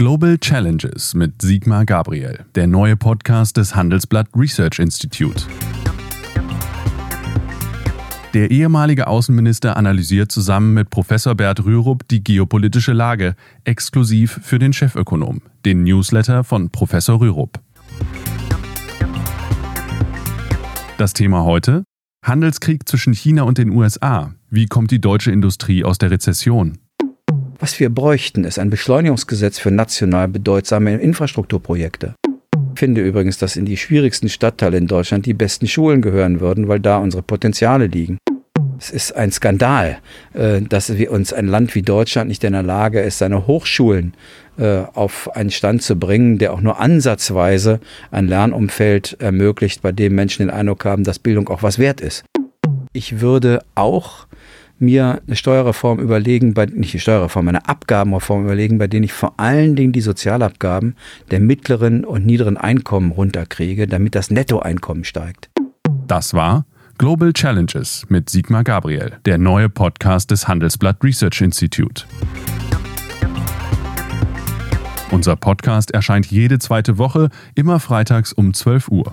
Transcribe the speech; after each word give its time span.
Global 0.00 0.38
Challenges 0.38 1.12
mit 1.12 1.42
Sigmar 1.42 1.84
Gabriel, 1.84 2.46
der 2.54 2.66
neue 2.66 2.96
Podcast 2.96 3.58
des 3.58 3.74
Handelsblatt 3.74 4.28
Research 4.34 4.78
Institute. 4.78 5.44
Der 8.32 8.50
ehemalige 8.50 9.08
Außenminister 9.08 9.76
analysiert 9.76 10.32
zusammen 10.32 10.72
mit 10.72 10.88
Professor 10.88 11.34
Bert 11.34 11.66
Rürup 11.66 12.08
die 12.08 12.24
geopolitische 12.24 12.94
Lage, 12.94 13.36
exklusiv 13.64 14.40
für 14.42 14.58
den 14.58 14.72
Chefökonom, 14.72 15.42
den 15.66 15.82
Newsletter 15.82 16.44
von 16.44 16.70
Professor 16.70 17.20
Rürup. 17.20 17.60
Das 20.96 21.12
Thema 21.12 21.44
heute? 21.44 21.84
Handelskrieg 22.24 22.88
zwischen 22.88 23.12
China 23.12 23.42
und 23.42 23.58
den 23.58 23.68
USA. 23.68 24.32
Wie 24.48 24.64
kommt 24.64 24.92
die 24.92 25.00
deutsche 25.02 25.30
Industrie 25.30 25.84
aus 25.84 25.98
der 25.98 26.10
Rezession? 26.10 26.78
Was 27.62 27.78
wir 27.78 27.90
bräuchten, 27.90 28.44
ist 28.44 28.58
ein 28.58 28.70
Beschleunigungsgesetz 28.70 29.58
für 29.58 29.70
national 29.70 30.28
bedeutsame 30.28 30.96
Infrastrukturprojekte. 30.96 32.14
Ich 32.72 32.80
finde 32.80 33.02
übrigens, 33.02 33.36
dass 33.36 33.56
in 33.56 33.66
die 33.66 33.76
schwierigsten 33.76 34.30
Stadtteile 34.30 34.78
in 34.78 34.86
Deutschland 34.86 35.26
die 35.26 35.34
besten 35.34 35.68
Schulen 35.68 36.00
gehören 36.00 36.40
würden, 36.40 36.68
weil 36.68 36.80
da 36.80 36.96
unsere 36.96 37.22
Potenziale 37.22 37.86
liegen. 37.86 38.16
Es 38.78 38.90
ist 38.90 39.14
ein 39.14 39.30
Skandal, 39.30 39.98
äh, 40.32 40.62
dass 40.62 40.96
wir 40.96 41.10
uns 41.10 41.34
ein 41.34 41.48
Land 41.48 41.74
wie 41.74 41.82
Deutschland 41.82 42.28
nicht 42.28 42.42
in 42.44 42.54
der 42.54 42.62
Lage 42.62 43.00
ist, 43.00 43.18
seine 43.18 43.46
Hochschulen 43.46 44.14
äh, 44.56 44.84
auf 44.94 45.36
einen 45.36 45.50
Stand 45.50 45.82
zu 45.82 45.96
bringen, 45.96 46.38
der 46.38 46.54
auch 46.54 46.62
nur 46.62 46.80
ansatzweise 46.80 47.80
ein 48.10 48.26
Lernumfeld 48.26 49.18
ermöglicht, 49.20 49.82
bei 49.82 49.92
dem 49.92 50.14
Menschen 50.14 50.46
den 50.46 50.50
Eindruck 50.50 50.86
haben, 50.86 51.04
dass 51.04 51.18
Bildung 51.18 51.50
auch 51.50 51.62
was 51.62 51.78
wert 51.78 52.00
ist. 52.00 52.24
Ich 52.94 53.20
würde 53.20 53.62
auch 53.74 54.26
mir 54.80 55.20
eine 55.26 55.36
Steuerreform 55.36 55.98
überlegen, 55.98 56.54
bei, 56.54 56.66
nicht 56.66 56.94
eine 56.94 57.00
Steuerreform, 57.00 57.48
eine 57.48 57.68
Abgabenreform 57.68 58.44
überlegen, 58.44 58.78
bei 58.78 58.86
denen 58.86 59.04
ich 59.04 59.12
vor 59.12 59.34
allen 59.36 59.76
Dingen 59.76 59.92
die 59.92 60.00
Sozialabgaben 60.00 60.96
der 61.30 61.40
mittleren 61.40 62.04
und 62.04 62.26
niederen 62.26 62.56
Einkommen 62.56 63.12
runterkriege, 63.12 63.86
damit 63.86 64.14
das 64.14 64.30
Nettoeinkommen 64.30 65.04
steigt. 65.04 65.50
Das 66.06 66.34
war 66.34 66.64
Global 66.98 67.32
Challenges 67.32 68.04
mit 68.08 68.28
Sigmar 68.28 68.64
Gabriel, 68.64 69.12
der 69.24 69.38
neue 69.38 69.68
Podcast 69.68 70.30
des 70.30 70.48
Handelsblatt 70.48 71.02
Research 71.02 71.40
Institute. 71.40 72.04
Unser 75.10 75.34
Podcast 75.34 75.90
erscheint 75.90 76.26
jede 76.26 76.58
zweite 76.58 76.98
Woche, 76.98 77.30
immer 77.54 77.80
freitags 77.80 78.32
um 78.32 78.54
12 78.54 78.88
Uhr. 78.88 79.12